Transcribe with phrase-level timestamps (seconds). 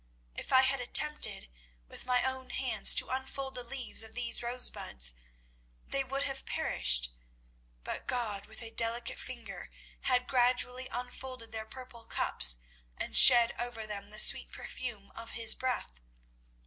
[0.33, 1.47] If I had attempted
[1.87, 5.13] with my own hands to unfold the leaves of these rosebuds,
[5.85, 7.11] they would have perished;
[7.83, 9.69] but God with a delicate finger
[10.05, 12.57] had gradually unfolded their purple cups
[12.97, 16.01] and shed over them the sweet perfume of His breath.